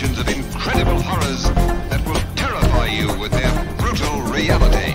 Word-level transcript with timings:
generations 0.00 0.18
of 0.18 0.28
incredible 0.28 1.00
horrors 1.02 1.42
that 1.90 2.02
will 2.06 2.20
terrify 2.34 2.86
you 2.86 3.06
with 3.18 3.30
their 3.32 3.50
brutal 3.76 4.20
reality. 4.32 4.94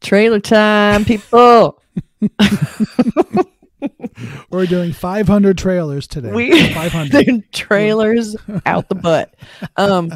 Trailer 0.00 0.40
time, 0.40 1.04
people. 1.04 1.82
We're 4.50 4.66
doing 4.66 4.92
500 4.92 5.58
trailers 5.58 6.06
today. 6.06 6.30
we 6.30 6.72
500. 6.72 7.42
trailers 7.52 8.36
out 8.66 8.88
the 8.88 8.94
butt. 8.94 9.34
Um, 9.76 10.12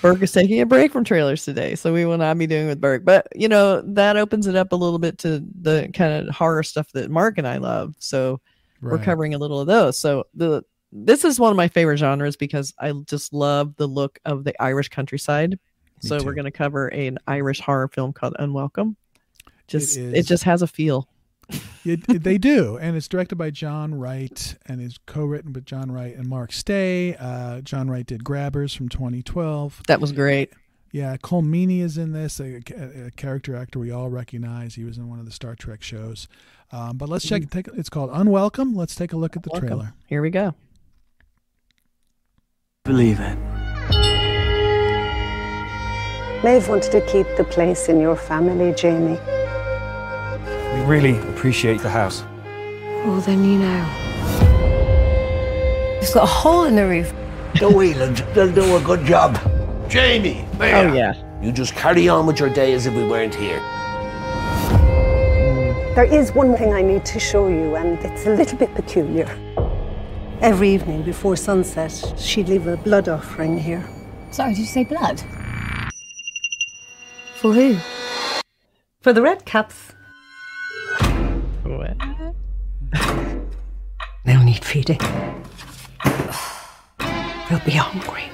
Berg 0.00 0.22
is 0.22 0.32
taking 0.32 0.60
a 0.60 0.66
break 0.66 0.90
from 0.90 1.04
trailers 1.04 1.44
today, 1.44 1.74
so 1.74 1.92
we 1.92 2.06
will 2.06 2.18
not 2.18 2.38
be 2.38 2.46
doing 2.46 2.66
with 2.66 2.80
Berg. 2.80 3.04
But 3.04 3.28
you 3.34 3.48
know 3.48 3.82
that 3.82 4.16
opens 4.16 4.46
it 4.46 4.56
up 4.56 4.72
a 4.72 4.76
little 4.76 4.98
bit 4.98 5.18
to 5.18 5.44
the 5.60 5.90
kind 5.94 6.28
of 6.28 6.34
horror 6.34 6.62
stuff 6.62 6.90
that 6.92 7.10
Mark 7.10 7.36
and 7.38 7.46
I 7.46 7.58
love. 7.58 7.94
So 7.98 8.40
we're 8.90 8.98
covering 9.04 9.34
a 9.34 9.38
little 9.38 9.60
of 9.60 9.66
those. 9.66 9.98
So 9.98 10.24
the 10.34 10.62
this 10.92 11.24
is 11.24 11.40
one 11.40 11.50
of 11.50 11.56
my 11.56 11.68
favorite 11.68 11.96
genres 11.98 12.36
because 12.36 12.74
I 12.78 12.92
just 13.06 13.32
love 13.32 13.76
the 13.76 13.86
look 13.86 14.18
of 14.26 14.44
the 14.44 14.60
Irish 14.62 14.88
countryside. 14.90 15.58
So 16.00 16.16
we're 16.22 16.34
going 16.34 16.46
to 16.46 16.50
cover 16.50 16.88
an 16.88 17.18
Irish 17.28 17.60
horror 17.60 17.86
film 17.88 18.12
called 18.12 18.34
Unwelcome. 18.38 18.96
Just 19.68 19.96
it, 19.96 20.14
is- 20.14 20.26
just 20.26 20.44
has 20.44 20.60
a 20.62 20.66
feel. 20.66 21.08
It, 21.84 22.00
it- 22.08 22.22
they 22.24 22.38
do, 22.52 22.76
and 22.76 22.96
it's 22.96 23.08
directed 23.08 23.36
by 23.36 23.50
Jon 23.50 23.94
Wright 23.94 24.56
and 24.66 24.80
is 24.80 24.98
co-written 25.06 25.52
with 25.52 25.64
Jon 25.64 25.90
Wright 25.92 26.14
and 26.16 26.28
Mark 26.28 26.52
Stay. 26.52 27.14
Uh, 27.16 27.60
Jon 27.60 27.88
Wright 27.88 28.04
did 28.04 28.24
Grabbers 28.24 28.74
from 28.74 28.88
2012. 28.88 29.82
That 29.86 30.00
was 30.00 30.12
great. 30.12 30.52
Yeah, 30.90 31.16
Colm 31.16 31.44
Meaney 31.46 31.80
is 31.80 31.96
in 31.96 32.12
this, 32.12 32.38
a- 32.40 32.56
a 33.06 33.10
character 33.12 33.54
actor 33.56 33.78
we 33.78 33.90
all 33.90 34.10
recognize. 34.10 34.74
He 34.74 34.84
was 34.84 34.98
in 34.98 35.08
one 35.08 35.20
of 35.20 35.24
the 35.24 35.32
Star 35.32 35.54
Trek 35.54 35.82
shows. 35.82 36.26
Um, 36.72 36.96
but 36.96 37.08
let's 37.08 37.26
check. 37.28 37.48
Take, 37.50 37.68
it's 37.76 37.90
called 37.90 38.10
Unwelcome. 38.12 38.74
Let's 38.74 38.94
take 38.94 39.12
a 39.12 39.16
look 39.16 39.36
at 39.36 39.42
the 39.42 39.50
Welcome. 39.52 39.68
trailer. 39.68 39.94
Here 40.06 40.22
we 40.22 40.30
go. 40.30 40.54
Believe 42.84 43.20
it. 43.20 43.36
Maeve 46.42 46.68
wanted 46.68 46.90
to 46.92 47.00
keep 47.06 47.26
the 47.36 47.44
place 47.44 47.88
in 47.88 48.00
your 48.00 48.16
family, 48.16 48.72
Jamie. 48.74 49.18
We 50.74 50.80
really 50.86 51.18
appreciate 51.28 51.80
the 51.82 51.90
house. 51.90 52.24
Well, 53.04 53.20
then 53.20 53.44
you 53.44 53.58
know. 53.58 53.88
It's 56.00 56.12
got 56.14 56.24
a 56.24 56.26
hole 56.26 56.64
in 56.64 56.74
the 56.74 56.86
roof. 56.86 57.12
The 57.60 57.70
Whelan's, 57.70 58.22
they'll 58.34 58.50
do 58.52 58.76
a 58.76 58.80
good 58.80 59.04
job. 59.06 59.38
Jamie, 59.88 60.44
Maya, 60.58 60.88
Oh 60.90 60.94
yeah. 60.94 61.12
you 61.42 61.52
just 61.52 61.74
carry 61.74 62.08
on 62.08 62.26
with 62.26 62.40
your 62.40 62.48
day 62.48 62.72
as 62.72 62.86
if 62.86 62.94
we 62.94 63.04
weren't 63.04 63.34
here. 63.34 63.60
There 65.94 66.04
is 66.04 66.32
one 66.32 66.56
thing 66.56 66.72
I 66.72 66.80
need 66.80 67.04
to 67.04 67.20
show 67.20 67.48
you, 67.48 67.76
and 67.76 67.98
it's 68.02 68.26
a 68.26 68.30
little 68.30 68.56
bit 68.56 68.74
peculiar. 68.74 69.28
Every 70.40 70.70
evening 70.70 71.02
before 71.02 71.36
sunset, 71.36 72.14
she'd 72.16 72.48
leave 72.48 72.66
a 72.66 72.78
blood 72.78 73.10
offering 73.10 73.58
here. 73.58 73.86
Sorry, 74.30 74.54
did 74.54 74.60
you 74.60 74.64
say 74.64 74.84
blood? 74.84 75.22
For 77.36 77.52
who? 77.52 77.76
For 79.02 79.12
the 79.12 79.20
red 79.20 79.44
caps, 79.44 79.92
What? 81.62 81.98
they'll 84.24 84.44
need 84.44 84.64
feeding. 84.64 85.00
They'll 87.50 87.66
be 87.66 87.72
hungry. 87.72 88.31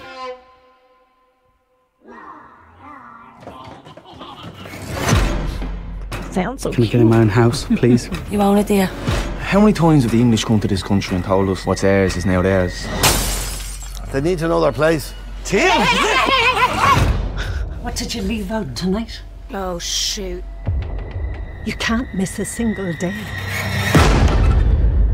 Sounds 6.39 6.63
so 6.63 6.71
Can 6.71 6.83
we 6.83 6.87
cute. 6.87 6.93
get 6.93 7.01
in 7.01 7.09
my 7.09 7.19
own 7.19 7.29
house, 7.29 7.65
please? 7.65 8.09
You 8.31 8.41
own 8.41 8.59
it, 8.59 8.69
dear. 8.69 8.87
How 9.41 9.59
many 9.59 9.73
times 9.73 10.05
have 10.05 10.13
the 10.13 10.21
English 10.21 10.45
come 10.45 10.61
to 10.61 10.69
this 10.69 10.85
country 10.85 11.17
and 11.17 11.25
told 11.25 11.49
us 11.49 11.67
what's 11.67 11.81
theirs 11.83 12.17
is 12.17 12.25
now 12.27 12.43
theirs? 12.43 12.87
They 14.13 14.21
need 14.21 14.39
to 14.39 14.47
know 14.47 14.61
their 14.61 14.71
place. 14.71 15.13
Tim! 15.43 15.69
What 17.83 17.97
did 17.97 18.15
you 18.15 18.23
leave 18.23 18.53
out 18.53 18.77
tonight? 18.77 19.21
Oh, 19.51 19.81
shoot. 19.81 20.45
You 21.65 21.73
can't 21.73 22.07
miss 22.15 22.39
a 22.39 22.45
single 22.45 22.93
day. 22.93 23.11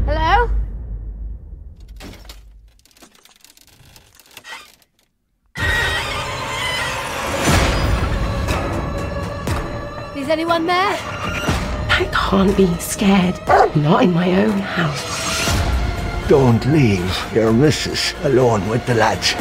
Hello? 0.05 0.51
Is 10.17 10.29
anyone 10.29 10.67
there? 10.67 11.14
I 11.97 12.06
can't 12.06 12.56
be 12.56 12.66
scared. 12.81 13.38
Not 13.77 14.03
in 14.03 14.12
my 14.12 14.28
own 14.44 14.59
house. 14.59 16.28
Don't 16.28 16.66
leave 16.66 17.32
your 17.32 17.53
missus 17.53 18.15
alone 18.25 18.69
with 18.69 18.84
the 18.84 18.94
lads. 18.94 19.34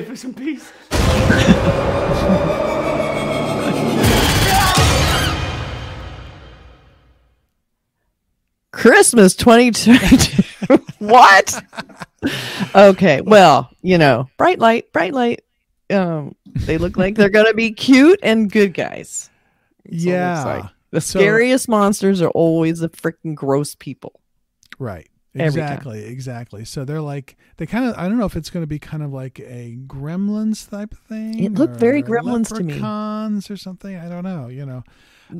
Here 0.00 0.08
for 0.08 0.16
some 0.16 0.34
peace. 0.34 0.72
Christmas 8.72 9.34
2022. 9.34 10.42
what? 10.98 11.64
Okay. 12.74 13.20
Well, 13.20 13.70
you 13.82 13.98
know, 13.98 14.28
bright 14.36 14.58
light, 14.58 14.92
bright 14.92 15.12
light. 15.12 15.42
Um, 15.90 16.36
they 16.54 16.78
look 16.78 16.96
like 16.96 17.16
they're 17.16 17.30
gonna 17.30 17.54
be 17.54 17.72
cute 17.72 18.20
and 18.22 18.50
good 18.50 18.74
guys. 18.74 19.28
That's 19.84 19.94
what 19.94 19.94
it 19.94 19.96
looks 19.96 20.04
Yeah. 20.04 20.44
like. 20.44 20.64
The 20.92 21.00
So- 21.00 21.18
scariest 21.18 21.68
monsters 21.68 22.22
are 22.22 22.30
always 22.30 22.78
the 22.80 22.88
freaking 22.88 23.34
gross 23.34 23.74
people. 23.74 24.20
Right. 24.78 25.09
Exactly. 25.34 26.04
Exactly. 26.04 26.64
So 26.64 26.84
they're 26.84 27.00
like 27.00 27.36
they 27.56 27.66
kind 27.66 27.84
of. 27.84 27.96
I 27.96 28.08
don't 28.08 28.18
know 28.18 28.24
if 28.26 28.34
it's 28.36 28.50
going 28.50 28.62
to 28.62 28.66
be 28.66 28.78
kind 28.80 29.02
of 29.02 29.12
like 29.12 29.38
a 29.40 29.78
Gremlins 29.86 30.68
type 30.68 30.92
of 30.92 30.98
thing. 30.98 31.42
It 31.42 31.52
looked 31.54 31.76
very 31.76 32.02
Gremlins 32.02 32.48
to 32.56 32.62
me. 32.64 32.72
Leprechauns 32.74 33.50
or 33.50 33.56
something. 33.56 33.96
I 33.96 34.08
don't 34.08 34.24
know. 34.24 34.48
You 34.48 34.66
know. 34.66 34.82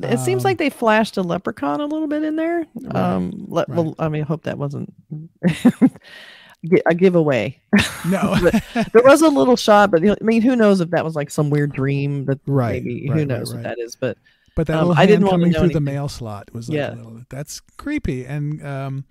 It 0.03 0.19
seems 0.19 0.45
Um, 0.45 0.49
like 0.49 0.57
they 0.57 0.69
flashed 0.69 1.17
a 1.17 1.21
leprechaun 1.21 1.81
a 1.81 1.85
little 1.85 2.07
bit 2.07 2.23
in 2.23 2.37
there. 2.37 2.65
Um, 2.91 3.31
le- 3.49 3.65
right. 3.67 3.77
well, 3.77 3.93
I 3.99 4.07
mean, 4.07 4.21
I 4.21 4.25
hope 4.25 4.43
that 4.43 4.57
wasn't 4.57 4.93
a 6.85 6.95
giveaway. 6.95 7.59
No. 8.07 8.35
there 8.73 9.03
was 9.03 9.21
a 9.21 9.27
little 9.29 9.57
shot, 9.57 9.91
but 9.91 10.01
I 10.07 10.15
mean, 10.21 10.41
who 10.41 10.55
knows 10.55 10.79
if 10.79 10.91
that 10.91 11.03
was 11.03 11.15
like 11.15 11.29
some 11.29 11.49
weird 11.49 11.73
dream 11.73 12.23
that 12.25 12.39
Right, 12.45 12.83
maybe 12.83 13.09
right, 13.09 13.19
who 13.19 13.25
knows 13.25 13.51
right. 13.53 13.57
what 13.57 13.63
that 13.63 13.79
is. 13.79 13.95
But 13.97 14.17
But 14.55 14.67
that 14.67 14.77
Um, 14.77 14.89
little 14.89 15.01
I 15.01 15.05
didn't 15.05 15.27
coming 15.27 15.51
through 15.53 15.69
the 15.69 15.81
mail 15.81 16.07
slot 16.07 16.53
was 16.53 16.69
like 16.69 16.77
Yeah. 16.77 16.93
a 16.93 16.95
little, 16.95 17.21
that's 17.29 17.59
creepy. 17.77 18.25
And 18.25 18.65
um, 18.65 19.05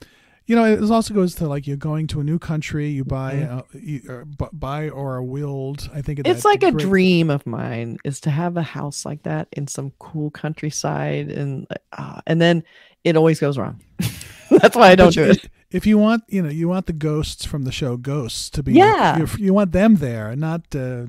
you 0.51 0.57
know, 0.57 0.65
it 0.65 0.91
also 0.91 1.15
goes 1.15 1.37
to 1.37 1.47
like 1.47 1.69
you're 1.69 1.77
going 1.91 2.09
to 2.09 2.19
a 2.21 2.25
new 2.25 2.39
country, 2.41 2.89
you 2.89 3.05
buy 3.05 3.35
Mhm. 3.35 3.59
uh, 3.59 3.63
you, 3.91 4.01
or, 4.09 4.25
bu- 4.25 4.51
buy 4.53 4.89
or 4.89 5.15
are 5.17 5.23
willed. 5.23 5.89
I 5.95 6.03
think 6.03 6.21
it's 6.25 6.45
like 6.45 6.65
a 6.65 6.73
great- 6.73 6.85
dream 6.87 7.31
of 7.31 7.47
mine 7.47 7.99
is 8.05 8.19
to 8.23 8.31
have 8.31 8.57
a 8.57 8.63
house 8.63 9.07
like 9.07 9.23
that 9.23 9.47
in 9.53 9.69
some 9.69 9.93
cool 10.01 10.31
countryside, 10.31 11.31
and 11.31 11.67
uh, 11.97 12.21
and 12.27 12.41
then 12.41 12.65
it 13.05 13.17
always 13.17 13.39
goes 13.39 13.57
wrong. 13.59 13.81
That's 14.51 14.75
why 14.77 14.89
I 14.91 14.97
don't 14.97 15.15
do 15.15 15.31
it. 15.31 15.49
If 15.71 15.87
you 15.87 15.99
want, 15.99 16.25
you 16.29 16.43
know, 16.43 16.49
you 16.51 16.69
want 16.69 16.87
the 16.87 16.93
ghosts 16.93 17.45
from 17.47 17.63
the 17.63 17.71
show 17.71 17.97
Ghosts 17.97 18.51
to 18.51 18.63
be, 18.65 18.73
Yeah. 18.73 19.19
you, 19.19 19.27
you 19.39 19.55
want 19.55 19.71
them 19.71 19.97
there, 19.97 20.35
not. 20.35 20.63
Uh, 20.75 21.07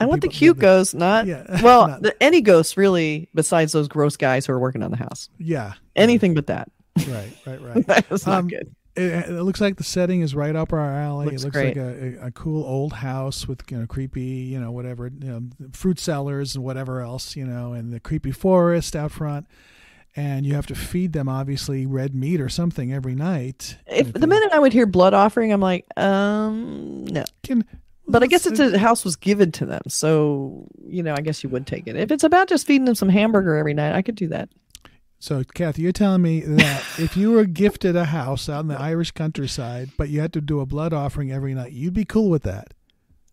I 0.00 0.06
want 0.06 0.20
the 0.22 0.28
cute 0.28 0.58
ghosts, 0.58 0.92
not 0.94 1.26
Yeah, 1.28 1.44
well, 1.62 1.86
not- 1.86 2.02
the, 2.02 2.12
any 2.20 2.40
ghosts 2.40 2.76
really, 2.76 3.28
besides 3.34 3.70
those 3.72 3.86
gross 3.86 4.16
guys 4.16 4.46
who 4.46 4.52
are 4.52 4.58
working 4.58 4.82
on 4.82 4.90
the 4.90 4.96
house. 4.96 5.28
yeah, 5.38 5.74
Anything 5.94 6.34
but 6.34 6.48
that. 6.48 6.68
Right, 7.08 7.32
right, 7.46 7.60
right. 7.86 7.86
That's 7.86 8.26
not 8.26 8.40
Um, 8.40 8.48
good. 8.48 8.74
It, 8.96 9.28
it 9.28 9.42
looks 9.42 9.60
like 9.60 9.76
the 9.76 9.82
setting 9.84 10.20
is 10.20 10.36
right 10.36 10.54
up 10.54 10.72
our 10.72 10.92
alley. 10.92 11.26
Looks 11.26 11.42
it 11.42 11.46
looks 11.46 11.56
great. 11.56 11.76
like 11.76 11.84
a, 11.84 12.26
a, 12.26 12.30
cool 12.30 12.64
old 12.64 12.92
house 12.92 13.48
with 13.48 13.62
you 13.68 13.78
know 13.78 13.86
creepy, 13.88 14.20
you 14.22 14.60
know 14.60 14.70
whatever, 14.70 15.06
you 15.08 15.28
know, 15.28 15.42
fruit 15.72 15.98
cellars 15.98 16.54
and 16.54 16.64
whatever 16.64 17.00
else, 17.00 17.34
you 17.34 17.44
know, 17.44 17.72
and 17.72 17.92
the 17.92 17.98
creepy 17.98 18.30
forest 18.30 18.94
out 18.94 19.10
front. 19.10 19.46
And 20.14 20.46
you 20.46 20.54
have 20.54 20.68
to 20.68 20.76
feed 20.76 21.12
them 21.12 21.28
obviously 21.28 21.86
red 21.86 22.14
meat 22.14 22.40
or 22.40 22.48
something 22.48 22.92
every 22.92 23.16
night. 23.16 23.78
If 23.88 24.14
And 24.14 24.22
the 24.22 24.28
minute 24.28 24.52
I 24.52 24.60
would 24.60 24.72
hear 24.72 24.86
blood 24.86 25.12
offering, 25.12 25.52
I'm 25.52 25.60
like, 25.60 25.86
um, 25.96 27.04
no. 27.06 27.24
can, 27.42 27.64
But 28.06 28.22
I 28.22 28.26
guess 28.28 28.46
it's 28.46 28.60
a 28.60 28.78
house 28.78 29.04
was 29.04 29.16
given 29.16 29.50
to 29.52 29.66
them, 29.66 29.82
so 29.88 30.68
you 30.86 31.02
know, 31.02 31.14
I 31.18 31.20
guess 31.20 31.42
you 31.42 31.50
would 31.50 31.66
take 31.66 31.88
it. 31.88 31.96
If 31.96 32.12
it's 32.12 32.22
about 32.22 32.48
just 32.48 32.64
feeding 32.64 32.84
them 32.84 32.94
some 32.94 33.08
hamburger 33.08 33.56
every 33.56 33.74
night, 33.74 33.96
I 33.96 34.02
could 34.02 34.14
do 34.14 34.28
that. 34.28 34.50
So, 35.24 35.42
Kathy, 35.54 35.80
you're 35.80 35.92
telling 35.92 36.20
me 36.20 36.40
that 36.40 36.84
if 36.98 37.16
you 37.16 37.30
were 37.32 37.46
gifted 37.46 37.96
a 37.96 38.04
house 38.04 38.46
out 38.50 38.60
in 38.60 38.68
the 38.68 38.78
Irish 38.78 39.10
countryside, 39.12 39.88
but 39.96 40.10
you 40.10 40.20
had 40.20 40.34
to 40.34 40.42
do 40.42 40.60
a 40.60 40.66
blood 40.66 40.92
offering 40.92 41.32
every 41.32 41.54
night, 41.54 41.72
you'd 41.72 41.94
be 41.94 42.04
cool 42.04 42.28
with 42.28 42.42
that. 42.42 42.74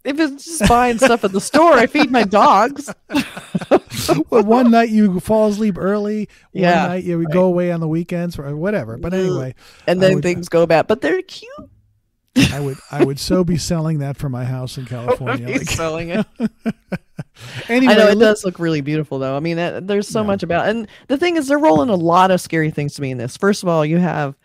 if 0.06 0.18
it's 0.18 0.46
just 0.46 0.70
buying 0.70 0.98
stuff 1.00 1.26
at 1.26 1.34
the 1.34 1.42
store, 1.42 1.74
I 1.74 1.88
feed 1.88 2.10
my 2.10 2.24
dogs. 2.24 2.90
well, 4.30 4.44
one 4.44 4.72
night 4.72 4.88
you 4.90 5.20
fall 5.20 5.50
asleep 5.50 5.78
early. 5.78 6.30
One 6.54 6.64
Yeah, 6.64 6.88
night 6.88 7.04
you 7.04 7.18
would 7.18 7.26
right. 7.26 7.34
go 7.34 7.44
away 7.44 7.74
on 7.74 7.82
the 7.82 7.90
weekends 7.90 8.40
or 8.40 8.56
whatever. 8.56 8.96
But 8.98 9.12
mm. 9.12 9.20
anyway, 9.26 9.56
And 9.86 10.02
then 10.02 10.14
would- 10.16 10.24
things 10.24 10.48
go 10.48 10.66
bad, 10.66 10.88
but 10.88 11.02
they're 11.02 11.22
cute. 11.22 11.52
I 12.54 12.62
would 12.62 12.78
I 12.90 13.04
would 13.04 13.20
so 13.20 13.44
be 13.44 13.58
selling 13.58 14.00
that 14.00 14.16
for 14.16 14.30
my 14.30 14.46
house 14.46 14.78
in 14.78 14.86
California. 14.96 15.50
Like, 15.50 15.70
selling 15.70 16.12
it. 16.12 16.26
anyway, 17.70 17.94
I 17.94 17.98
know 17.98 18.08
it 18.08 18.18
look- 18.18 18.20
does 18.30 18.46
look 18.46 18.60
really 18.60 18.82
beautiful, 18.82 19.20
though. 19.20 19.36
I 19.36 19.40
mean, 19.40 19.58
that, 19.58 19.88
there's 19.88 20.08
so 20.08 20.22
Yeah. 20.22 20.28
much 20.28 20.44
about, 20.44 20.68
and 20.70 20.88
the 21.08 21.18
thing 21.18 21.38
is, 21.38 21.48
they're 21.48 21.58
rolling 21.60 21.90
a 21.90 21.96
lot 21.96 22.32
of 22.32 22.42
scary 22.42 22.72
things 22.72 22.94
to 22.96 23.02
me 23.02 23.12
in 23.12 23.18
this. 23.18 23.38
First 23.38 23.64
of 23.64 23.70
all, 23.70 23.86
you 23.86 23.98
have 23.98 24.36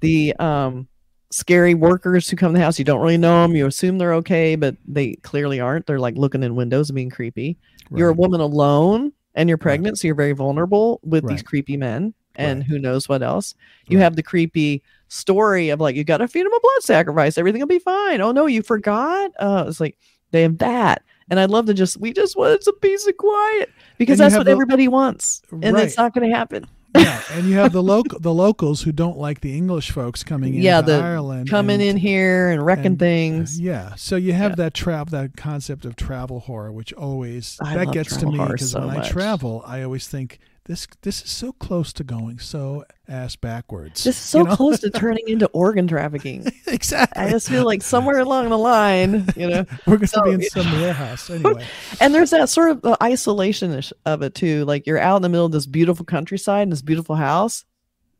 the 0.00 0.34
um, 0.36 0.88
scary 1.30 1.74
workers 1.74 2.28
who 2.28 2.36
come 2.36 2.52
to 2.52 2.58
the 2.58 2.64
house. 2.64 2.78
You 2.78 2.84
don't 2.84 3.00
really 3.00 3.18
know 3.18 3.42
them. 3.42 3.54
You 3.54 3.66
assume 3.66 3.98
they're 3.98 4.14
okay, 4.14 4.56
but 4.56 4.76
they 4.86 5.14
clearly 5.22 5.60
aren't. 5.60 5.86
They're 5.86 5.98
like 6.00 6.16
looking 6.16 6.42
in 6.42 6.54
windows 6.56 6.90
and 6.90 6.96
being 6.96 7.10
creepy. 7.10 7.56
You're 7.94 8.10
a 8.10 8.14
woman 8.14 8.40
alone, 8.40 9.12
and 9.34 9.48
you're 9.48 9.58
pregnant, 9.58 9.98
so 9.98 10.06
you're 10.08 10.14
very 10.14 10.32
vulnerable 10.32 11.00
with 11.04 11.26
these 11.28 11.42
creepy 11.42 11.76
men, 11.76 12.14
and 12.36 12.60
Right. 12.60 12.66
who 12.68 12.78
knows 12.78 13.08
what 13.08 13.22
else. 13.22 13.54
You 13.88 13.98
Right. 13.98 14.04
have 14.04 14.16
the 14.16 14.22
creepy 14.22 14.82
story 15.08 15.70
of 15.70 15.80
like 15.80 15.96
you 15.96 16.04
got 16.04 16.18
to 16.18 16.28
feed 16.28 16.46
them 16.46 16.52
a 16.52 16.60
blood 16.60 16.82
sacrifice. 16.82 17.36
Everything 17.36 17.60
will 17.60 17.66
be 17.66 17.80
fine. 17.80 18.20
Oh 18.20 18.30
no, 18.32 18.46
you 18.46 18.62
forgot. 18.62 19.32
Uh, 19.40 19.64
it's 19.66 19.80
like 19.80 19.96
they 20.30 20.42
have 20.42 20.58
that. 20.58 21.02
And 21.30 21.38
I'd 21.40 21.50
love 21.50 21.66
to 21.66 21.74
just 21.74 21.98
we 22.00 22.12
just 22.12 22.36
wanted 22.36 22.62
some 22.64 22.76
peace 22.80 23.06
and 23.06 23.16
quiet 23.16 23.70
because 23.98 24.18
And 24.20 24.26
that's 24.26 24.36
what 24.36 24.44
the- 24.46 24.50
everybody 24.52 24.88
wants, 24.88 25.42
and 25.52 25.74
Right. 25.74 25.84
it's 25.86 25.96
not 25.96 26.12
going 26.12 26.28
to 26.28 26.36
happen. 26.36 26.66
yeah, 26.96 27.22
and 27.34 27.46
you 27.46 27.54
have 27.54 27.72
the 27.72 27.82
local 27.82 28.18
the 28.18 28.34
locals 28.34 28.82
who 28.82 28.90
don't 28.90 29.16
like 29.16 29.40
the 29.42 29.56
English 29.56 29.92
folks 29.92 30.24
coming 30.24 30.54
in 30.54 30.60
yeah, 30.62 30.80
the 30.80 30.96
Ireland 30.96 31.48
coming 31.48 31.74
and- 31.80 31.90
in 31.90 31.96
here 31.96 32.50
and 32.50 32.66
wrecking 32.66 32.86
and- 32.86 32.96
uh, 33.00 33.04
things. 33.04 33.60
Yeah, 33.60 33.94
so 33.96 34.16
you 34.16 34.32
have 34.32 34.52
Yeah. 34.52 34.56
that 34.56 34.74
trap 34.74 35.10
that 35.10 35.36
concept 35.36 35.84
of 35.84 35.94
travel 35.94 36.40
horror, 36.40 36.72
which 36.72 36.92
always 36.94 37.58
I 37.62 37.76
that 37.76 37.92
gets 37.92 38.16
to 38.16 38.26
me 38.26 38.38
because 38.44 38.72
so 38.72 38.84
when 38.84 38.96
I 38.98 39.08
travel, 39.08 39.62
I 39.64 39.82
always 39.82 40.08
think 40.08 40.40
this 40.66 40.86
this 41.02 41.22
is 41.22 41.30
so 41.30 41.52
close 41.52 41.92
to 41.94 42.04
going 42.04 42.38
so 42.38 42.84
ass 43.08 43.34
backwards. 43.34 44.04
This 44.04 44.16
is 44.16 44.22
so 44.28 44.38
you 44.38 44.44
know? 44.44 44.56
close 44.56 44.78
to 44.80 44.90
turning 44.94 45.28
into 45.28 45.46
organ 45.48 45.86
trafficking. 45.88 46.46
exactly. 46.66 47.22
I 47.22 47.30
just 47.30 47.48
feel 47.48 47.64
like 47.64 47.82
somewhere 47.82 48.18
along 48.20 48.48
the 48.50 48.58
line, 48.58 49.26
you 49.36 49.48
know. 49.48 49.64
We're 49.86 49.96
going 49.96 50.00
to 50.00 50.06
so- 50.08 50.22
be 50.24 50.32
in 50.32 50.42
some 50.42 50.70
warehouse 50.72 51.28
anyway. 51.30 51.64
And 52.00 52.14
there's 52.14 52.30
that 52.30 52.48
sort 52.48 52.70
of 52.84 52.96
isolation 53.02 53.82
of 54.06 54.22
it 54.22 54.34
too. 54.34 54.64
Like 54.64 54.86
you're 54.86 54.98
out 54.98 55.16
in 55.16 55.22
the 55.22 55.28
middle 55.28 55.46
of 55.46 55.52
this 55.52 55.66
beautiful 55.66 56.04
countryside 56.04 56.62
and 56.64 56.72
this 56.72 56.82
beautiful 56.82 57.16
house, 57.16 57.64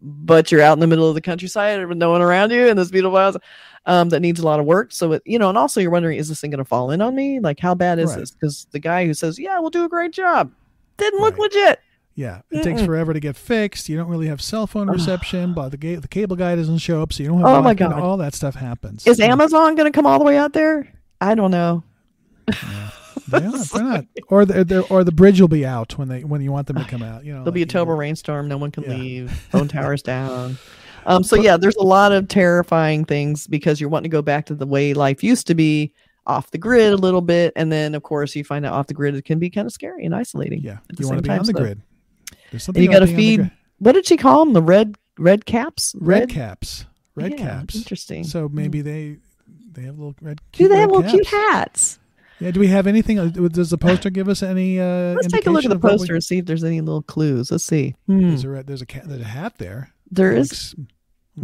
but 0.00 0.50
you're 0.50 0.62
out 0.62 0.72
in 0.72 0.80
the 0.80 0.86
middle 0.86 1.08
of 1.08 1.14
the 1.14 1.20
countryside 1.20 1.86
with 1.86 1.98
no 1.98 2.10
one 2.10 2.22
around 2.22 2.50
you 2.50 2.68
and 2.68 2.78
this 2.78 2.90
beautiful 2.90 3.18
house 3.18 3.36
um, 3.86 4.08
that 4.08 4.20
needs 4.20 4.40
a 4.40 4.44
lot 4.44 4.58
of 4.58 4.66
work. 4.66 4.92
So 4.92 5.12
it, 5.12 5.22
you 5.24 5.38
know, 5.38 5.50
and 5.50 5.58
also 5.58 5.80
you're 5.80 5.90
wondering, 5.90 6.18
is 6.18 6.28
this 6.28 6.40
thing 6.40 6.50
going 6.50 6.58
to 6.58 6.64
fall 6.64 6.90
in 6.90 7.00
on 7.00 7.14
me? 7.14 7.38
Like, 7.38 7.60
how 7.60 7.74
bad 7.74 7.98
is 7.98 8.10
Right. 8.10 8.20
this? 8.20 8.30
Because 8.30 8.66
the 8.72 8.78
guy 8.78 9.06
who 9.06 9.14
says, 9.14 9.38
"Yeah, 9.38 9.58
we'll 9.60 9.70
do 9.70 9.84
a 9.84 9.88
great 9.88 10.12
job," 10.12 10.50
didn't 10.96 11.20
look 11.20 11.34
Right. 11.38 11.42
legit. 11.52 11.80
Yeah, 12.16 12.42
it 12.50 12.62
takes 12.62 12.82
Mm-mm. 12.82 12.86
forever 12.86 13.14
to 13.14 13.20
get 13.20 13.36
fixed. 13.36 13.88
You 13.88 13.96
don't 13.96 14.08
really 14.08 14.26
have 14.26 14.42
cell 14.42 14.66
phone 14.66 14.90
reception, 14.90 15.54
but 15.54 15.70
the 15.70 15.76
ga- 15.78 15.96
the 15.96 16.08
cable 16.08 16.36
guy 16.36 16.54
doesn't 16.56 16.78
show 16.78 17.02
up, 17.02 17.12
so 17.12 17.22
you 17.22 17.28
don't 17.30 17.38
have. 17.40 17.48
Oh 17.48 17.62
my 17.62 17.72
God. 17.72 17.92
all 17.98 18.16
that 18.18 18.34
stuff 18.34 18.54
happens. 18.56 19.06
Is 19.06 19.18
Yeah. 19.18 19.26
Amazon 19.26 19.74
going 19.74 19.90
to 19.90 19.96
come 19.96 20.06
all 20.06 20.18
the 20.18 20.24
way 20.24 20.36
out 20.36 20.52
there? 20.52 20.86
I 21.20 21.34
don't 21.34 21.50
know. 21.50 21.82
They're 23.28 23.40
not, 23.42 23.74
not. 23.74 24.04
Or 24.28 24.44
the, 24.44 24.64
they're- 24.64 24.84
or 24.90 25.04
the 25.04 25.12
bridge 25.12 25.40
will 25.40 25.48
be 25.48 25.64
out 25.64 25.96
when 25.98 26.08
they 26.08 26.24
when 26.24 26.40
you 26.42 26.50
want 26.52 26.66
them 26.66 26.76
to 26.76 26.84
come 26.84 27.02
out. 27.02 27.24
You 27.24 27.32
know, 27.32 27.38
There'll 27.40 27.52
be 27.52 27.62
a 27.62 27.64
like, 27.64 27.74
you 27.74 27.84
know. 27.84 27.92
rainstorm. 27.92 28.48
No 28.48 28.56
one 28.56 28.70
can 28.70 28.84
Yeah. 28.84 28.90
leave. 28.96 29.30
Phone 29.50 29.68
towers 29.68 30.02
down. 30.02 30.58
Um, 31.06 31.22
so 31.22 31.36
yeah, 31.36 31.56
there's 31.56 31.76
a 31.76 31.82
lot 31.82 32.12
of 32.12 32.28
terrifying 32.28 33.04
things 33.04 33.46
because 33.46 33.80
you're 33.80 33.88
wanting 33.90 34.10
to 34.10 34.14
go 34.14 34.20
back 34.22 34.46
to 34.46 34.54
the 34.54 34.66
way 34.66 34.92
life 34.94 35.22
used 35.22 35.46
to 35.46 35.54
be, 35.54 35.92
off 36.26 36.50
the 36.50 36.58
grid 36.58 36.92
a 36.92 36.96
little 36.96 37.22
bit, 37.22 37.52
and 37.56 37.70
then 37.72 37.94
of 37.94 38.02
course 38.02 38.34
you 38.36 38.44
find 38.44 38.66
out 38.66 38.72
off 38.74 38.86
the 38.88 38.94
grid 38.94 39.14
it 39.14 39.24
can 39.24 39.38
be 39.38 39.48
kind 39.48 39.66
of 39.66 39.72
scary 39.72 40.04
and 40.04 40.14
isolating. 40.14 40.60
Yeah, 40.60 40.78
at 40.90 40.96
the 40.96 41.02
you 41.02 41.08
want 41.08 41.18
to 41.18 41.22
be 41.22 41.28
time, 41.28 41.40
on 41.40 41.46
the 41.46 41.52
so- 41.52 41.58
grid. 41.58 41.80
There's 42.50 42.62
And 42.62 42.62
something 42.62 42.82
you 42.82 42.90
got 42.90 43.00
to 43.00 43.06
being 43.06 43.10
on 43.10 43.16
the 43.16 43.26
feed. 43.26 43.36
grid. 43.38 43.50
What 43.78 43.92
did 43.92 44.06
she 44.06 44.16
call 44.16 44.44
them? 44.44 44.54
The 44.54 44.62
red 44.62 44.96
red 45.18 45.46
caps. 45.46 45.94
red 45.98 46.28
caps. 46.28 46.84
Red 47.14 47.32
Yeah, 47.32 47.36
caps. 47.38 47.74
interesting. 47.76 48.24
So 48.24 48.48
maybe 48.48 48.80
they 48.82 49.16
they 49.72 49.82
have 49.82 49.98
little 49.98 50.14
red. 50.20 50.40
Do 50.52 50.68
they 50.68 50.78
have 50.78 50.90
red 50.90 50.96
little 50.96 51.10
cute 51.10 51.26
hats? 51.26 51.98
Yeah. 52.40 52.50
Do 52.52 52.60
we 52.60 52.68
have 52.68 52.86
anything? 52.86 53.18
uh, 53.18 53.26
Does 53.26 53.70
the 53.70 53.76
poster 53.78 54.08
give 54.10 54.28
us 54.28 54.42
any? 54.42 54.80
Uh, 54.80 55.12
Let's 55.14 55.28
take 55.28 55.46
a 55.46 55.50
look 55.50 55.64
at 55.64 55.70
the 55.70 55.76
we- 55.78 55.88
poster 55.90 56.14
and 56.14 56.24
see 56.24 56.38
if 56.38 56.46
there's 56.46 56.64
any 56.64 56.80
little 56.80 57.02
clues. 57.02 57.50
Let's 57.50 57.64
see. 57.64 57.94
Hmm. 58.06 58.28
There's 58.28 58.44
a 58.44 58.48
red- 58.48 58.66
there's 58.66 58.80
a 58.82 58.86
cat. 58.86 59.04
There's 59.06 59.20
a 59.20 59.24
hat 59.24 59.54
there. 59.58 59.92
There 60.10 60.32
is. 60.32 60.74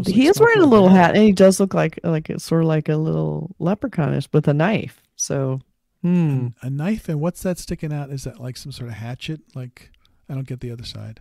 He 0.06 0.22
like 0.22 0.30
is 0.30 0.40
wearing 0.40 0.60
a 0.62 0.66
little 0.66 0.88
hat, 0.88 1.14
and 1.14 1.22
he 1.24 1.32
does 1.32 1.60
look 1.60 1.72
like 1.74 1.98
like 2.02 2.28
a, 2.30 2.38
sort 2.40 2.62
of 2.62 2.68
like 2.68 2.88
a 2.88 2.96
little 2.96 3.54
leprechaunish 3.60 4.28
with 4.32 4.48
a 4.48 4.54
knife. 4.54 5.00
So, 5.16 5.60
hmm. 6.02 6.48
A 6.62 6.68
knife 6.70 7.08
and 7.08 7.20
what's 7.20 7.42
that 7.42 7.58
sticking 7.58 7.92
out? 7.92 8.10
Is 8.10 8.24
that 8.24 8.40
like 8.40 8.56
some 8.56 8.72
sort 8.72 8.88
of 8.88 8.96
hatchet? 8.96 9.40
Like 9.54 9.92
I 10.28 10.34
don't 10.34 10.46
get 10.46 10.60
the 10.60 10.70
other 10.70 10.84
side. 10.84 11.20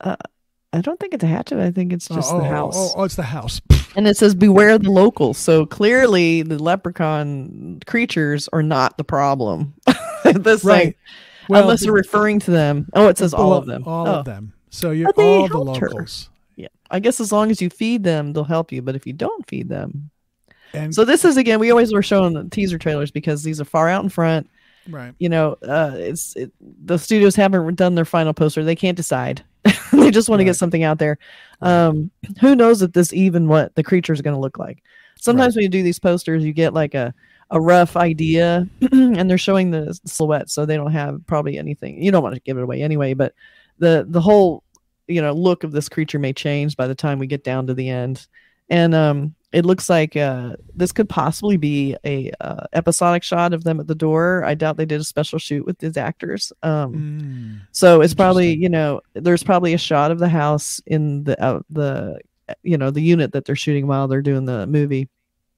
Uh, 0.00 0.16
I 0.72 0.80
don't 0.80 0.98
think 1.00 1.14
it's 1.14 1.24
a 1.24 1.28
hatchet. 1.28 1.58
I 1.58 1.70
think 1.70 1.92
it's 1.92 2.10
oh, 2.10 2.14
just 2.16 2.32
oh, 2.32 2.38
the 2.40 2.46
oh, 2.46 2.50
house. 2.50 2.74
Oh, 2.76 2.94
oh, 2.96 3.04
it's 3.04 3.16
the 3.16 3.22
house. 3.22 3.60
And 3.94 4.06
it 4.06 4.16
says, 4.16 4.34
"Beware 4.34 4.76
the 4.78 4.90
locals." 4.90 5.38
So 5.38 5.64
clearly, 5.64 6.42
the 6.42 6.62
leprechaun 6.62 7.80
creatures 7.86 8.48
are 8.52 8.62
not 8.62 8.98
the 8.98 9.04
problem. 9.04 9.74
this 10.24 10.62
thing. 10.62 10.94
Well, 11.48 11.62
unless 11.62 11.84
you're 11.84 11.94
referring 11.94 12.40
to 12.40 12.50
them. 12.50 12.88
Oh, 12.92 13.08
it 13.08 13.16
says 13.18 13.32
all 13.32 13.52
of 13.54 13.66
them. 13.66 13.84
All 13.86 14.06
Oh, 14.08 14.14
of 14.16 14.24
them. 14.24 14.52
So 14.70 14.90
you're 14.90 15.08
all 15.16 15.46
the 15.46 15.54
helped 15.54 15.78
her. 15.80 15.88
locals. 15.88 16.28
Yeah, 16.56 16.68
I 16.90 16.98
guess 17.00 17.20
as 17.20 17.30
long 17.32 17.50
as 17.50 17.62
you 17.62 17.70
feed 17.70 18.02
them, 18.02 18.32
they'll 18.32 18.44
help 18.44 18.72
you. 18.72 18.82
But 18.82 18.96
if 18.96 19.06
you 19.06 19.12
don't 19.12 19.46
feed 19.48 19.68
them, 19.68 20.10
And 20.74 20.92
so 20.94 21.04
this 21.04 21.24
is 21.24 21.36
again, 21.36 21.60
we 21.60 21.70
always 21.70 21.92
were 21.92 22.02
showing 22.02 22.34
the 22.34 22.44
teaser 22.50 22.76
trailers 22.78 23.10
because 23.12 23.44
these 23.44 23.60
are 23.60 23.64
far 23.64 23.88
out 23.88 24.02
in 24.02 24.10
front. 24.10 24.50
Right. 24.88 25.14
You 25.18 25.28
know, 25.28 25.56
uh, 25.62 25.92
it's 25.94 26.36
it, 26.36 26.52
the 26.60 26.98
studios 26.98 27.36
haven't 27.36 27.74
done 27.74 27.94
their 27.94 28.04
final 28.04 28.32
poster. 28.32 28.64
They 28.64 28.76
can't 28.76 28.96
decide. 28.96 29.44
they 29.92 30.10
just 30.10 30.28
want 30.28 30.40
to 30.40 30.44
get 30.44 30.56
something 30.56 30.84
out 30.84 30.98
there. 30.98 31.18
Um, 31.60 32.10
who 32.40 32.54
knows 32.54 32.82
if 32.82 32.92
this 32.92 33.12
even 33.12 33.48
what 33.48 33.74
the 33.74 33.82
creature 33.82 34.12
is 34.12 34.22
going 34.22 34.34
to 34.34 34.40
look 34.40 34.58
like? 34.58 34.82
Sometimes 35.18 35.56
when 35.56 35.62
you 35.62 35.68
do 35.68 35.82
these 35.82 35.98
posters, 35.98 36.44
you 36.44 36.52
get 36.52 36.74
like 36.74 36.94
a 36.94 37.14
a 37.50 37.60
rough 37.60 37.96
idea, 37.96 38.68
and 38.92 39.30
they're 39.30 39.38
showing 39.38 39.70
the 39.70 39.98
silhouette, 40.04 40.50
so 40.50 40.66
they 40.66 40.76
don't 40.76 40.92
have 40.92 41.20
probably 41.26 41.58
anything. 41.58 42.02
You 42.02 42.10
don't 42.10 42.22
want 42.22 42.34
to 42.34 42.40
give 42.40 42.58
it 42.58 42.62
away 42.62 42.82
anyway, 42.82 43.14
but 43.14 43.34
the 43.78 44.06
the 44.08 44.20
whole 44.20 44.62
you 45.06 45.22
know 45.22 45.32
look 45.32 45.64
of 45.64 45.72
this 45.72 45.88
creature 45.88 46.18
may 46.18 46.32
change 46.32 46.76
by 46.76 46.86
the 46.86 46.94
time 46.94 47.18
we 47.18 47.26
get 47.26 47.44
down 47.44 47.66
to 47.68 47.74
the 47.74 47.88
end, 47.88 48.26
and 48.68 48.94
um, 48.94 49.34
it 49.56 49.64
looks 49.64 49.88
like 49.88 50.16
uh, 50.18 50.54
this 50.74 50.92
could 50.92 51.08
possibly 51.08 51.56
be 51.56 51.96
a 52.04 52.30
uh, 52.42 52.66
episodic 52.74 53.22
shot 53.22 53.54
of 53.54 53.64
them 53.64 53.80
at 53.80 53.86
the 53.86 53.94
door. 53.94 54.44
I 54.44 54.54
doubt 54.54 54.76
they 54.76 54.84
did 54.84 55.00
a 55.00 55.04
special 55.04 55.38
shoot 55.38 55.64
with 55.64 55.78
these 55.78 55.96
actors. 55.96 56.52
Um, 56.62 56.92
Mm. 56.92 57.66
so 57.72 58.02
it's 58.02 58.12
probably 58.12 58.54
you 58.54 58.68
know 58.68 59.00
there's 59.14 59.42
probably 59.42 59.72
a 59.72 59.78
shot 59.78 60.10
of 60.10 60.18
the 60.18 60.28
house 60.28 60.78
in 60.86 61.24
the 61.24 61.42
uh, 61.42 61.60
the 61.70 62.20
you 62.62 62.76
know 62.76 62.90
the 62.90 63.00
unit 63.00 63.32
that 63.32 63.46
they're 63.46 63.56
shooting 63.56 63.86
while 63.86 64.08
they're 64.08 64.20
doing 64.30 64.44
the 64.44 64.66
movie. 64.66 65.08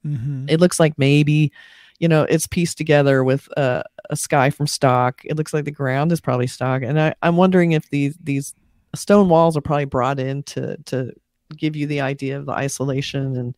hmm 0.01 0.45
It 0.47 0.61
looks 0.61 0.79
like 0.79 0.93
maybe 0.97 1.51
you 1.99 2.07
know 2.07 2.23
it's 2.23 2.47
pieced 2.47 2.77
together 2.77 3.25
with 3.25 3.49
uh, 3.57 3.83
a 4.09 4.15
sky 4.15 4.49
from 4.49 4.65
stock. 4.67 5.21
It 5.25 5.35
looks 5.35 5.53
like 5.53 5.65
the 5.65 5.71
ground 5.71 6.13
is 6.13 6.21
probably 6.21 6.47
stock, 6.47 6.83
and 6.83 6.97
I, 7.01 7.13
I'm 7.21 7.35
wondering 7.35 7.73
if 7.73 7.89
these 7.89 8.17
these 8.23 8.55
stone 8.95 9.27
walls 9.27 9.57
are 9.57 9.61
probably 9.61 9.85
brought 9.91 10.19
in 10.19 10.43
to 10.43 10.77
to 10.85 11.11
give 11.57 11.75
you 11.75 11.87
the 11.87 11.99
idea 11.99 12.37
of 12.37 12.45
the 12.45 12.51
isolation 12.53 13.35
and 13.35 13.57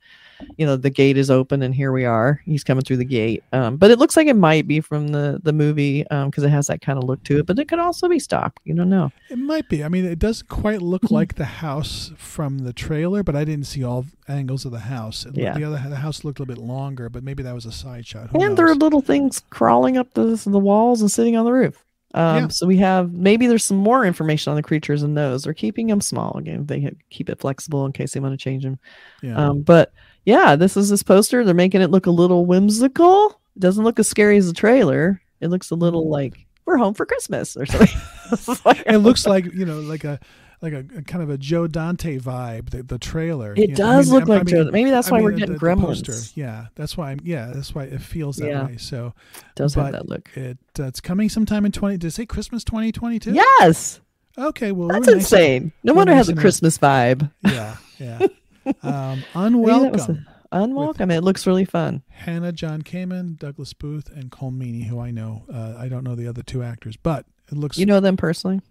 you 0.57 0.65
know 0.65 0.75
the 0.75 0.89
gate 0.89 1.17
is 1.17 1.29
open 1.31 1.61
and 1.61 1.73
here 1.75 1.91
we 1.91 2.05
are 2.05 2.41
he's 2.45 2.63
coming 2.63 2.83
through 2.83 2.97
the 2.97 3.05
gate 3.05 3.43
um, 3.53 3.77
but 3.77 3.91
it 3.91 3.99
looks 3.99 4.15
like 4.17 4.27
it 4.27 4.35
might 4.35 4.67
be 4.67 4.79
from 4.79 5.09
the 5.09 5.39
the 5.43 5.53
movie 5.53 6.03
because 6.03 6.43
it 6.43 6.49
has 6.49 6.67
that 6.67 6.81
kind 6.81 6.97
of 6.97 7.03
look 7.05 7.23
to 7.23 7.39
it 7.39 7.45
but 7.45 7.57
it 7.59 7.67
could 7.67 7.79
also 7.79 8.07
be 8.09 8.19
stock 8.19 8.59
you 8.63 8.73
don't 8.73 8.89
know 8.89 9.11
It 9.29 9.37
might 9.39 9.69
be. 9.69 9.83
I 9.83 9.87
mean, 9.89 10.05
it 10.05 10.19
doesn't 10.19 10.47
quite 10.49 10.81
look 10.81 11.01
Mm-hmm. 11.03 11.13
like 11.15 11.35
the 11.35 11.45
house 11.45 12.11
from 12.17 12.59
the 12.59 12.73
trailer, 12.73 13.23
but 13.23 13.35
I 13.35 13.43
didn't 13.45 13.65
see 13.65 13.83
all 13.83 14.05
angles 14.27 14.65
of 14.65 14.71
the 14.71 14.79
house. 14.79 15.25
It, 15.25 15.35
Yeah. 15.37 15.53
The 15.57 15.63
other 15.63 15.89
the 15.89 15.95
house 15.95 16.23
looked 16.23 16.39
a 16.39 16.43
little 16.43 16.53
bit 16.55 16.61
longer, 16.61 17.09
but 17.09 17.23
maybe 17.23 17.41
that 17.43 17.55
was 17.55 17.65
a 17.65 17.71
side 17.71 18.05
shot. 18.05 18.29
Who 18.29 18.41
and 18.43 18.55
there 18.57 18.67
are 18.67 18.75
little 18.75 19.01
things 19.01 19.41
crawling 19.49 19.97
up 19.97 20.13
the, 20.13 20.39
the 20.45 20.59
walls 20.59 21.01
and 21.01 21.09
sitting 21.09 21.35
on 21.37 21.45
the 21.45 21.53
roof. 21.53 21.83
Um, 22.13 22.37
Yeah. 22.37 22.47
So 22.49 22.67
we 22.67 22.77
have 22.77 23.13
maybe 23.13 23.47
there's 23.47 23.63
some 23.63 23.77
more 23.77 24.05
information 24.05 24.51
on 24.51 24.55
the 24.55 24.63
creatures 24.63 25.03
in 25.03 25.13
those. 25.13 25.43
They're 25.43 25.53
keeping 25.53 25.87
them 25.87 26.01
small 26.01 26.37
again. 26.37 26.65
They 26.65 26.91
keep 27.09 27.29
it 27.29 27.39
flexible 27.39 27.85
in 27.85 27.91
case 27.93 28.13
they 28.13 28.19
want 28.19 28.33
to 28.33 28.43
change 28.43 28.63
them. 28.63 28.79
yeah. 29.21 29.35
Um, 29.35 29.61
but 29.61 29.93
yeah, 30.25 30.55
this 30.55 30.77
is 30.77 30.89
this 30.89 31.03
poster. 31.03 31.43
They're 31.43 31.53
making 31.53 31.81
it 31.81 31.89
look 31.91 32.05
a 32.05 32.11
little 32.11 32.45
whimsical. 32.45 33.39
It 33.55 33.59
doesn't 33.59 33.83
look 33.83 33.99
as 33.99 34.07
scary 34.07 34.37
as 34.37 34.47
the 34.47 34.53
trailer. 34.53 35.21
It 35.39 35.47
looks 35.49 35.71
a 35.71 35.75
little 35.75 36.09
like 36.09 36.45
we're 36.65 36.77
home 36.77 36.93
for 36.93 37.05
Christmas 37.05 37.57
or 37.57 37.65
something. 37.65 37.89
It 38.85 38.99
looks 38.99 39.25
like 39.25 39.45
you 39.53 39.65
know, 39.65 39.79
like 39.81 40.03
a 40.03 40.19
like 40.61 40.73
a, 40.73 40.79
a 40.97 41.01
kind 41.01 41.23
of 41.23 41.29
a 41.29 41.37
Joe 41.37 41.67
Dante 41.67 42.19
vibe. 42.19 42.69
The, 42.69 42.83
the 42.83 42.97
trailer. 42.99 43.53
It 43.53 43.59
you 43.59 43.67
know, 43.69 43.75
does 43.75 44.11
look 44.11 44.23
I 44.29 44.35
like 44.37 44.45
Joe- 44.47 44.69
maybe 44.71 44.89
that's 44.91 45.11
I 45.11 45.15
why 45.15 45.21
we're 45.21 45.31
getting 45.31 45.53
the- 45.55 45.59
the 45.59 45.65
Gremlins. 45.65 46.05
poster. 46.05 46.13
Yeah, 46.39 46.67
that's 46.75 46.95
why. 46.95 47.11
I'm, 47.11 47.19
yeah, 47.23 47.51
that's 47.53 47.73
why 47.73 47.83
it 47.85 48.01
feels 48.01 48.37
that 48.37 48.47
Yeah. 48.47 48.65
way. 48.67 48.77
So 48.77 49.13
does 49.55 49.75
but 49.75 49.83
have 49.85 49.91
that 49.93 50.09
look. 50.09 50.29
it 50.35 50.57
uh, 50.79 50.83
it's 50.83 51.01
coming 51.01 51.29
sometime 51.29 51.65
in 51.65 51.71
twenty. 51.71 51.97
Did 51.97 52.07
it 52.07 52.11
say 52.11 52.25
Christmas 52.25 52.63
twenty 52.63 52.91
twenty 52.91 53.19
two? 53.19 53.33
Yes, 53.33 53.99
Okay. 54.37 54.71
Well, 54.71 54.87
that's 54.87 55.07
we're 55.07 55.15
nice- 55.15 55.23
insane. 55.31 55.71
No 55.83 55.93
wonder 55.93 56.13
it 56.13 56.17
has 56.17 56.29
a. 56.29 56.35
Christmas 56.35 56.77
vibe. 56.77 57.31
Yeah. 57.45 57.77
Yeah. 57.99 58.19
Um, 58.63 59.23
Maybe 59.33 59.65
that 59.65 59.91
was 59.91 60.07
unwelcome. 60.07 60.25
unwelcome. 60.51 61.09
It 61.11 61.21
looks 61.23 61.47
really 61.47 61.65
fun. 61.65 62.03
Hannah 62.09 62.51
John 62.51 62.83
Kamen, 62.83 63.39
Douglas 63.39 63.73
Booth, 63.73 64.09
and 64.15 64.29
Colm 64.31 64.57
Meaney, 64.59 64.85
who 64.85 64.99
I 64.99 65.09
know. 65.09 65.45
Uh, 65.51 65.73
I 65.79 65.87
don't 65.87 66.03
know 66.03 66.13
the 66.13 66.27
other 66.27 66.43
two 66.43 66.61
actors, 66.61 66.95
but 66.95 67.25
it 67.51 67.57
looks. 67.57 67.79
You 67.79 67.87
know 67.87 67.99
them 67.99 68.17
personally? 68.17 68.61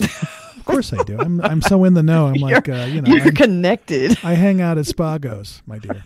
Of 0.00 0.62
course 0.64 0.92
I 0.92 1.02
do. 1.04 1.18
I'm 1.18 1.40
I'm 1.42 1.60
so 1.62 1.84
in 1.84 1.94
the 1.94 2.02
know. 2.02 2.26
I'm 2.28 2.34
like, 2.40 2.68
uh, 2.68 2.86
you 2.90 3.02
know, 3.02 3.10
You're 3.12 3.22
I'm- 3.24 3.34
connected. 3.34 4.18
I 4.24 4.34
hang 4.34 4.60
out 4.60 4.78
at 4.78 4.86
Spago's, 4.86 5.62
my 5.66 5.78
dear. 5.78 6.04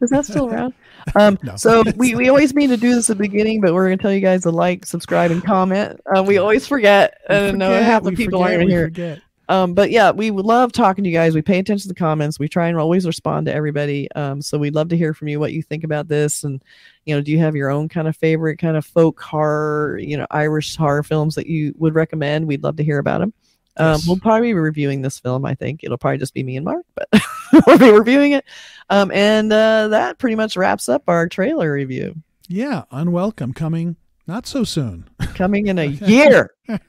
Is 0.00 0.10
that 0.10 0.24
still 0.24 0.48
around? 0.52 0.74
Um, 1.14 1.38
No. 1.42 1.56
So 1.56 1.84
we, 1.96 2.14
we 2.14 2.28
always 2.28 2.54
mean 2.54 2.70
to 2.70 2.76
do 2.76 2.94
this 2.94 3.10
at 3.10 3.18
the 3.18 3.22
beginning, 3.22 3.60
but 3.60 3.74
we're 3.74 3.86
going 3.86 3.98
to 3.98 4.02
tell 4.02 4.12
you 4.12 4.20
guys 4.20 4.42
to 4.42 4.50
like, 4.50 4.86
subscribe, 4.86 5.30
and 5.30 5.44
comment. 5.44 6.00
Uh, 6.16 6.22
we 6.22 6.38
always 6.38 6.66
forget. 6.66 7.18
We 7.28 7.36
and 7.36 7.58
no, 7.58 7.68
forget, 7.68 7.82
half 7.84 8.02
the 8.02 8.12
people 8.12 8.40
forget, 8.40 8.56
aren't 8.56 8.66
we 8.66 8.72
here. 8.72 8.86
forget. 8.86 9.20
Um, 9.50 9.74
but 9.74 9.90
yeah, 9.90 10.12
we 10.12 10.30
love 10.30 10.70
talking 10.72 11.02
to 11.04 11.10
you 11.10 11.16
guys. 11.16 11.34
We 11.34 11.42
pay 11.42 11.58
attention 11.58 11.82
to 11.82 11.88
the 11.88 11.94
comments. 11.94 12.38
We 12.38 12.48
try 12.48 12.68
and 12.68 12.78
always 12.78 13.04
respond 13.04 13.46
to 13.46 13.52
everybody. 13.54 14.10
Um, 14.12 14.40
so 14.40 14.56
we'd 14.56 14.74
love 14.76 14.88
to 14.90 14.96
hear 14.96 15.12
from 15.12 15.26
you 15.28 15.40
what 15.40 15.52
you 15.52 15.60
think 15.62 15.82
about 15.82 16.06
this. 16.06 16.44
And, 16.44 16.62
you 17.04 17.14
know, 17.14 17.20
do 17.20 17.32
you 17.32 17.38
have 17.40 17.56
your 17.56 17.68
own 17.68 17.88
kind 17.88 18.06
of 18.06 18.16
favorite 18.16 18.58
kind 18.58 18.76
of 18.76 18.86
folk 18.86 19.20
horror, 19.20 19.98
you 19.98 20.16
know, 20.16 20.26
Irish 20.30 20.76
horror 20.76 21.02
films 21.02 21.34
that 21.34 21.48
you 21.48 21.74
would 21.78 21.94
recommend? 21.96 22.46
We'd 22.46 22.62
love 22.62 22.76
to 22.76 22.84
hear 22.84 22.98
about 22.98 23.20
them. 23.20 23.34
Um, 23.76 23.92
Yes. 23.92 24.06
We'll 24.06 24.18
probably 24.20 24.48
be 24.48 24.54
reviewing 24.54 25.02
this 25.02 25.18
film. 25.18 25.44
I 25.44 25.54
think 25.54 25.82
it'll 25.82 25.98
probably 25.98 26.18
just 26.18 26.34
be 26.34 26.42
me 26.44 26.56
and 26.56 26.64
Mark, 26.64 26.84
but 26.94 27.08
we'll 27.66 27.78
be 27.78 27.90
reviewing 27.90 28.32
it. 28.32 28.44
Um, 28.88 29.10
and 29.10 29.52
uh, 29.52 29.88
that 29.88 30.18
pretty 30.18 30.36
much 30.36 30.56
wraps 30.56 30.88
up 30.88 31.02
our 31.08 31.28
trailer 31.28 31.72
review. 31.72 32.14
Yeah, 32.48 32.84
unwelcome 32.92 33.52
coming 33.54 33.96
not 34.26 34.46
so 34.46 34.62
soon. 34.62 35.08
Coming 35.34 35.66
in 35.66 35.78
a 35.78 35.84
year. 35.86 36.52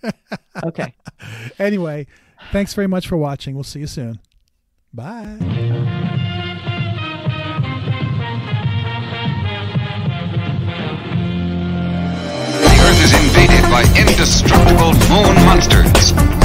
Okay. 0.63 0.94
anyway, 1.58 2.06
thanks 2.52 2.74
very 2.74 2.88
much 2.88 3.08
for 3.08 3.18
watching. 3.18 3.56
We'll 3.56 3.64
see 3.64 3.82
you 3.82 3.88
soon. 3.88 4.20
Bye. 4.94 5.38
The 12.62 12.78
Earth 12.84 13.04
is 13.04 13.14
invaded 13.14 13.64
by 13.70 13.84
indestructible 13.98 14.94
moon 15.10 15.36
monsters. 15.46 16.41